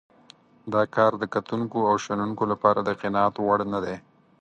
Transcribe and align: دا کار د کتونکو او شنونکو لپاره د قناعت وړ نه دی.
دا 0.73 0.81
کار 0.95 1.11
د 1.21 1.23
کتونکو 1.35 1.77
او 1.89 1.95
شنونکو 2.05 2.43
لپاره 2.51 2.79
د 2.83 2.89
قناعت 3.01 3.35
وړ 3.39 3.59
نه 3.73 3.79
دی. 3.85 3.97